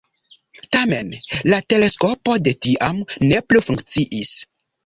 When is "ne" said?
3.29-3.41